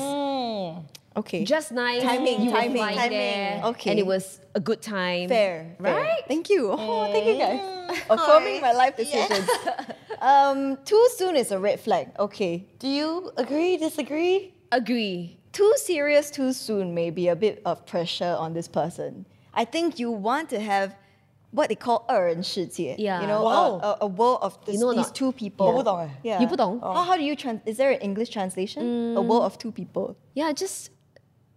[1.18, 1.44] Okay.
[1.44, 2.02] Just nice.
[2.02, 3.10] Timing, you timing, timing.
[3.10, 3.92] there, Okay.
[3.92, 5.28] And it was a good time.
[5.28, 5.96] Fair, fair.
[5.96, 6.22] Right?
[6.28, 6.72] Thank you.
[6.72, 8.02] Oh, thank you guys.
[8.10, 9.50] Affirming my life decisions.
[10.22, 12.10] um, too soon is a red flag.
[12.20, 12.66] Okay.
[12.78, 14.54] Do you agree, disagree?
[14.72, 15.40] Agree.
[15.52, 19.26] Too serious too soon may be a bit of pressure on this person.
[19.54, 20.96] I think you want to have
[21.53, 22.97] what they call 二人世界.
[22.97, 23.21] Yeah.
[23.23, 23.81] You know, Wow.
[23.81, 25.15] a, a, a world of this, You know these not?
[25.15, 25.67] two people.
[25.67, 26.21] 我不懂哎。
[26.23, 26.39] Yeah.
[26.39, 26.81] 你不懂？
[26.81, 27.61] How, how do you trans?
[27.65, 29.15] Is there an English translation?
[29.17, 30.17] A world of two people.
[30.35, 30.91] Yeah, just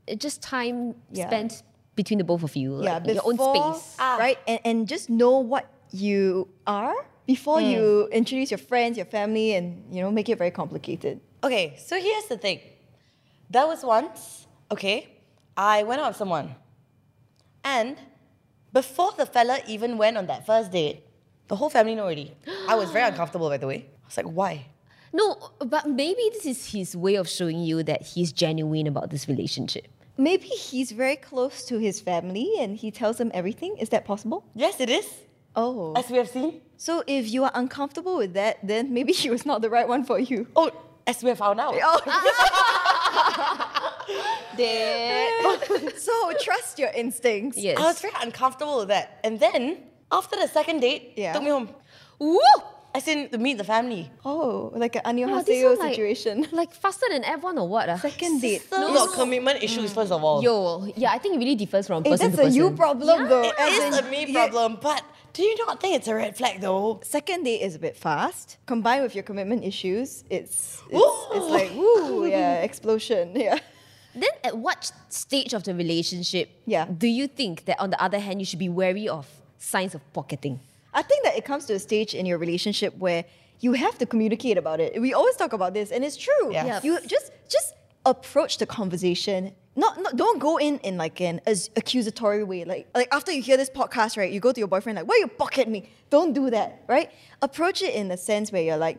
[0.05, 1.27] it just time Yeah.
[1.27, 1.63] spent
[1.95, 2.81] between the both of you.
[2.83, 3.97] yeah, Like your own before- space.
[3.99, 4.37] right?
[4.47, 6.93] And, and just know what you are
[7.25, 11.19] before you introduce your friends, your family, and you know make it very complicated.
[11.43, 12.59] Okay, so here's the thing.
[13.49, 15.07] There was once, okay,
[15.57, 16.55] I went out with someone.
[17.63, 17.97] And
[18.72, 21.04] before the fella even went on that first date,
[21.48, 22.34] the whole family knew already.
[22.68, 23.86] I was very uncomfortable, by the way.
[24.02, 24.66] I was like, why?
[25.12, 29.28] No, but maybe this is his way of showing you that he's genuine about this
[29.28, 29.86] relationship.
[30.16, 33.76] Maybe he's very close to his family and he tells them everything.
[33.78, 34.44] Is that possible?
[34.54, 35.06] Yes, it is.
[35.54, 35.92] Oh.
[35.94, 36.62] As we have seen.
[36.78, 40.04] So if you are uncomfortable with that, then maybe he was not the right one
[40.04, 40.46] for you.
[40.56, 40.70] Oh,
[41.06, 41.74] as we have found out.
[41.82, 43.58] Oh.
[45.96, 47.58] so trust your instincts.
[47.58, 47.78] Yes.
[47.78, 49.20] I was very uncomfortable with that.
[49.24, 49.78] And then,
[50.10, 51.32] after the second date, Yeah.
[51.32, 51.68] took me home.
[52.18, 52.38] Woo!
[52.94, 54.10] As in, to meet the family.
[54.22, 56.46] Oh, like an Wow, this annyeonghaseyo one like- situation.
[56.52, 57.88] Like faster than F1 or what?
[57.88, 57.96] ah?
[57.96, 58.62] Second date.
[58.70, 60.42] No, no, commitment issues, first of all.
[60.42, 62.56] Yo, yeah, I think it really differs from Hey, person that's to a person.
[62.60, 63.44] you problem though.
[63.48, 66.14] It as is in a me you- problem, but do you not think it's a
[66.14, 67.00] red flag though?
[67.02, 68.58] Second date is a bit fast.
[68.66, 73.32] Combined with your commitment issues, it's it's, it's like woo, yeah, explosion.
[73.46, 73.58] Yeah.
[74.14, 76.86] Then at what stage of the relationship Yeah.
[76.86, 79.26] do you think that on the other hand you should be wary of
[79.58, 80.60] signs of pocketing?
[80.94, 83.24] I think that it comes to a stage in your relationship where
[83.60, 85.00] you have to communicate about it.
[85.00, 86.52] We always talk about this, and it's true.
[86.52, 86.66] Yes.
[86.66, 86.84] Yep.
[86.84, 89.52] You just just approach the conversation.
[89.74, 92.64] Not, not don't go in in like an as accusatory way.
[92.64, 94.30] Like like after you hear this podcast, right?
[94.30, 97.10] You go to your boyfriend like, "Why you pocket me?" Don't do that, right?
[97.40, 98.98] Approach it in a sense where you're like,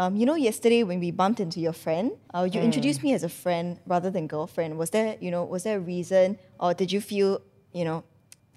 [0.00, 3.22] um, you know, yesterday when we bumped into your friend, uh, you introduced me as
[3.22, 4.78] a friend rather than girlfriend.
[4.78, 7.42] Was there, you know, was there a reason, or did you feel,
[7.74, 8.02] you know,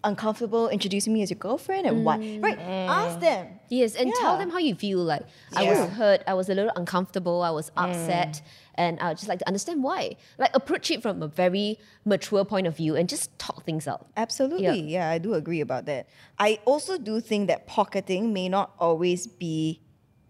[0.06, 2.20] uncomfortable introducing me as your girlfriend, and what?
[2.20, 2.58] Right?
[2.60, 3.60] Ask them.
[3.68, 5.00] Yes, and tell them how you feel.
[5.00, 8.42] Like I was hurt, I was a little uncomfortable, I was upset,
[8.76, 10.16] and I would just like to understand why.
[10.38, 14.08] Like approach it from a very mature point of view and just talk things out.
[14.16, 14.80] Absolutely.
[14.84, 15.10] Yeah.
[15.10, 16.08] I do agree about that.
[16.40, 19.82] I also do think that pocketing may not always be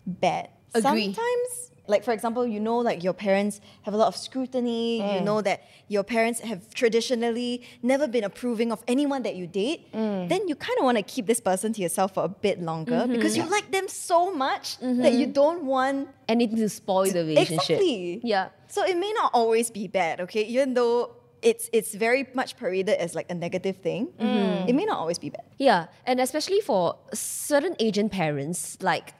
[0.07, 0.49] bad.
[0.73, 1.13] Agree.
[1.13, 4.97] Sometimes, like for example, you know, like your parents have a lot of scrutiny.
[4.97, 5.23] You mm.
[5.23, 9.91] know that your parents have traditionally never been approving of anyone that you date.
[9.93, 10.29] Mm.
[10.29, 12.93] Then you kind of want to keep this person to yourself for a bit longer
[12.93, 13.11] mm-hmm.
[13.11, 15.19] because you like them so much that mm-hmm.
[15.19, 17.77] you don't want Anything to spoil the relationship.
[17.77, 18.21] Exactly.
[18.23, 18.49] Yeah.
[18.67, 20.43] So it may not always be bad, okay?
[20.45, 21.11] Even though
[21.43, 24.67] it's it's very much paraded as like a negative thing, mm-hmm.
[24.67, 25.43] it may not always be bad.
[25.59, 29.13] Yeah, and especially for certain Asian parents, like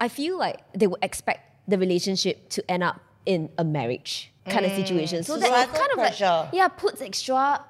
[0.00, 4.52] I feel like they would expect the relationship to end up in a marriage mm.
[4.52, 5.22] kind of situation.
[5.22, 6.24] So that Societal kind of pressure.
[6.24, 7.64] like yeah puts extra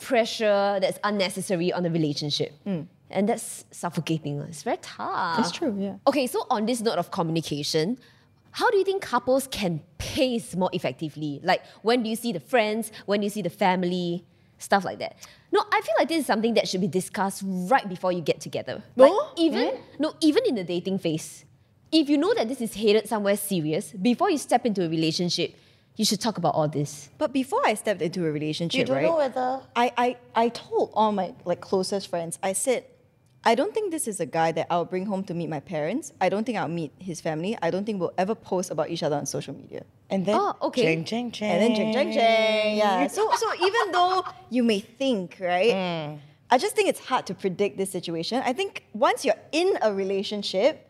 [0.00, 2.86] pressure that's unnecessary on the relationship, mm.
[3.10, 4.40] and that's suffocating.
[4.40, 5.36] It's very tough.
[5.36, 5.96] That's true, yeah.
[6.06, 7.98] Okay, so on this note of communication,
[8.52, 11.40] how do you think couples can pace more effectively?
[11.42, 12.92] Like when do you see the friends?
[13.06, 14.24] When do you see the family?
[14.58, 15.16] Stuff like that.
[15.52, 18.40] No, I feel like this is something that should be discussed right before you get
[18.40, 18.82] together.
[18.96, 19.34] Like Oh?
[19.36, 21.44] even no, even in the dating phase.
[21.94, 25.54] If you know that this is headed somewhere serious, before you step into a relationship,
[25.94, 27.08] you should talk about all this.
[27.18, 29.04] But before I stepped into a relationship, You don't right?
[29.04, 29.60] know whether.
[29.76, 32.84] I, I, I told all my like closest friends, I said,
[33.44, 36.12] I don't think this is a guy that I'll bring home to meet my parents.
[36.20, 37.56] I don't think I'll meet his family.
[37.62, 39.84] I don't think we'll ever post about each other on social media.
[40.10, 40.34] And then.
[40.36, 40.82] Oh, okay.
[40.82, 41.50] Jang, jang, jang.
[41.52, 42.76] And then jang jang jang.
[42.76, 43.06] Yeah.
[43.06, 43.10] Mm.
[43.10, 45.70] So so even though you may think, right?
[45.70, 46.18] Mm.
[46.50, 48.42] I just think it's hard to predict this situation.
[48.44, 50.83] I think once you're in a relationship,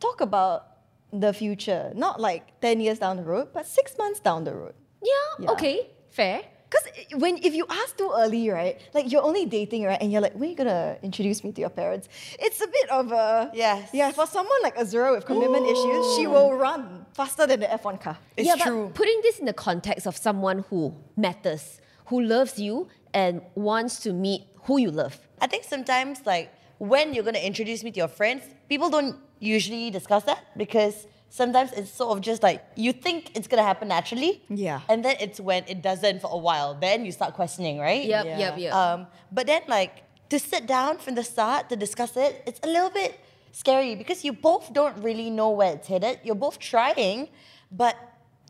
[0.00, 0.66] talk about
[1.12, 1.92] the future.
[1.94, 4.74] Not like 10 years down the road, but six months down the road.
[5.02, 5.50] Yeah, Yeah.
[5.52, 6.42] okay, fair.
[6.70, 6.84] Because
[7.22, 8.78] when if you ask too early, right?
[8.92, 9.96] Like you're only dating, right?
[10.02, 12.10] And you're like, when are you gonna introduce me to your parents?
[12.38, 13.88] It's a bit of a Yes.
[13.94, 17.98] Yeah, for someone like Azura with commitment issues, she will run faster than the F1
[18.02, 18.18] car.
[18.36, 18.86] It's yeah, true.
[18.88, 24.00] but putting this in the context of someone who matters, who loves you and wants
[24.00, 25.18] to meet who you love.
[25.40, 29.16] I think sometimes, like, when you're going to introduce me to your friends, people don't
[29.40, 33.64] usually discuss that because sometimes it's sort of just like you think it's going to
[33.66, 34.42] happen naturally.
[34.48, 34.80] Yeah.
[34.88, 36.74] And then it's when it doesn't for a while.
[36.74, 38.04] Then you start questioning, right?
[38.04, 38.38] Yep, Yeah.
[38.38, 38.74] yep, yep.
[38.74, 42.66] Um, but then, like, to sit down from the start to discuss it, it's a
[42.66, 43.18] little bit
[43.52, 46.20] scary because you both don't really know where it's headed.
[46.22, 47.28] You're both trying,
[47.72, 47.96] but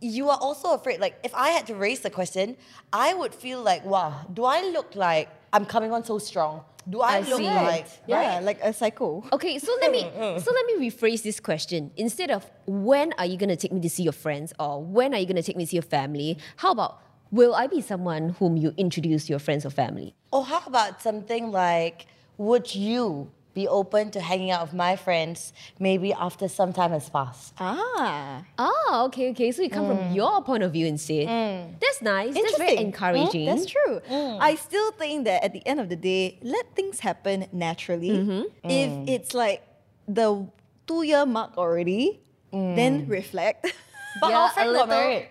[0.01, 1.01] you are also afraid.
[1.01, 2.57] Like, if I had to raise the question,
[2.93, 6.65] I would feel like, wow, do I look like I'm coming on so strong?
[6.89, 7.45] Do I, I look see.
[7.45, 8.43] like Yeah, right?
[8.43, 9.23] like a psycho.
[9.33, 10.43] Okay, so let me mm, mm.
[10.43, 11.91] so let me rephrase this question.
[11.97, 15.19] Instead of when are you gonna take me to see your friends or when are
[15.19, 18.57] you gonna take me to see your family, how about will I be someone whom
[18.57, 20.15] you introduce your friends or family?
[20.33, 22.07] Or how about something like,
[22.39, 25.53] would you be open to hanging out with my friends
[25.88, 27.55] maybe after some time has passed?
[27.59, 28.44] Ah.
[28.59, 29.51] Ah, okay, okay.
[29.55, 31.27] So you come from your point of view instead.
[31.83, 32.35] That's nice.
[32.35, 32.87] That's very Interesting.
[32.87, 33.47] encouraging.
[33.47, 33.94] Mm, that's true.
[34.49, 38.47] I still think that at the end of the day, let things happen naturally.
[38.64, 39.61] If it's like
[40.07, 40.47] the
[40.87, 42.21] two year mark already,
[42.53, 43.66] then reflect.
[44.21, 45.29] But Yeah, our a friend got married.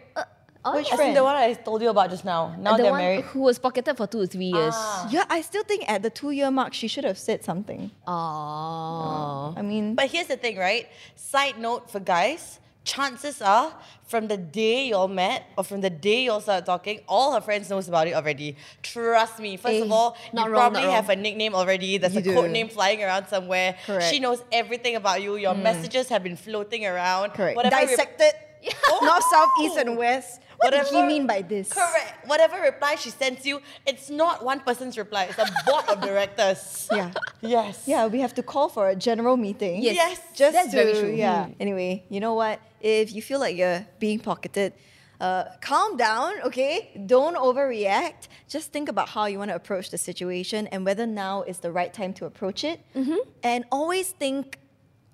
[0.67, 0.93] Oh, Which yeah.
[0.95, 2.55] As in the one I told you about just now.
[2.59, 3.25] Now the they're one married.
[3.25, 4.75] who was pocketed for two or three years.
[5.09, 7.91] yeah, I still think at the two year mark, she should have said something.
[8.07, 9.53] Oh.
[9.55, 10.87] I mean, But here's the thing, right?
[11.15, 13.73] Side note for guys, chances are
[14.07, 17.69] from the day y'all met or from the day y'all started talking, all her friends
[17.69, 18.55] knows about it already.
[18.81, 19.57] Trust me.
[19.57, 21.97] First of Eh, all, you wrong, probably have a nickname already.
[21.97, 22.33] There's You a do.
[22.33, 23.75] code name flying around somewhere.
[23.85, 24.05] Correct.
[24.09, 25.35] She knows everything about you.
[25.35, 27.31] Your messages have been floating around.
[27.33, 27.55] correct.
[27.57, 28.33] Whatever rep- Dissected.
[29.01, 30.41] North, south, east, and west.
[30.57, 31.71] What did he mean by this?
[31.71, 32.27] Correct.
[32.27, 35.25] Whatever reply she sends you, it's not one person's reply.
[35.29, 36.89] It's a board of directors.
[36.97, 37.11] Yeah.
[37.41, 37.83] Yes.
[37.85, 39.83] Yeah, we have to call for a general meeting.
[39.83, 39.95] Yes.
[39.95, 40.21] Yes.
[40.35, 41.13] Just That's to, very true.
[41.13, 41.45] Yeah.
[41.45, 41.55] Mm.
[41.59, 42.59] Anyway, you know what?
[42.81, 44.73] If you feel like you're being pocketed,
[45.19, 46.89] uh, calm down, okay?
[47.05, 48.27] Don't overreact.
[48.47, 51.71] Just think about how you want to approach the situation and whether now is the
[51.71, 52.79] right time to approach it.
[52.93, 53.15] Hmm.
[53.43, 54.59] And always think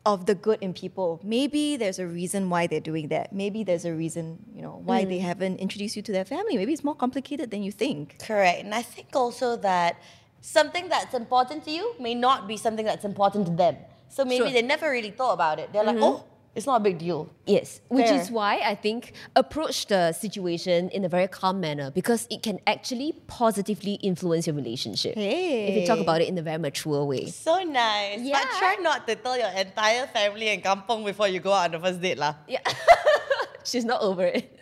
[0.05, 1.21] of the good in people.
[1.23, 3.31] Maybe there's a reason why they're doing that.
[3.31, 5.21] Maybe there's a reason, you know, why they mm.
[5.21, 6.57] haven't introduced you to their family.
[6.57, 8.19] Maybe it's more complicated than you think.
[8.19, 8.63] Correct.
[8.63, 9.95] And I think also that
[10.41, 13.77] something that's important to you may not be something that's important to them.
[14.09, 14.51] So maybe Sure.
[14.51, 15.71] they never really thought about it.
[15.71, 16.03] They're like, mm-hmm.
[16.03, 17.29] oh, it's not a big deal.
[17.45, 18.21] Yes, which Fair.
[18.21, 22.59] is why I think approach the situation in a very calm manner because it can
[22.67, 25.13] actually positively influence your relationship.
[25.17, 27.27] If you talk about it in a very mature way.
[27.27, 28.21] So nice.
[28.21, 31.81] But try not to tell your entire family and kampong before you go out on
[31.81, 32.17] the first date.
[32.17, 32.35] lah.
[32.47, 32.61] Yeah.
[33.63, 34.59] She's not over it.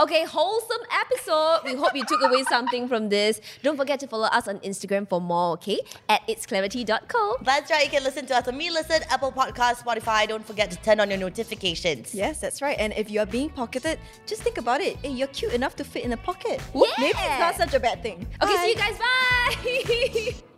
[0.00, 1.60] Okay, wholesome episode.
[1.62, 3.38] We hope you took away something from this.
[3.62, 5.78] Don't forget to follow us on Instagram for more, okay?
[6.08, 7.36] At itsclarity.co.
[7.42, 7.84] That's right.
[7.84, 10.26] You can listen to us on meListen, Apple Podcast, Spotify.
[10.26, 12.14] Don't forget to turn on your notifications.
[12.14, 12.78] Yes, that's right.
[12.78, 14.96] And if you're being pocketed, just think about it.
[15.02, 16.62] Hey, you're cute enough to fit in a pocket.
[16.74, 16.80] Yeah.
[16.98, 18.26] Maybe it's not such a bad thing.
[18.42, 18.62] Okay, Bye.
[18.62, 20.34] see you guys.
[20.34, 20.42] Bye.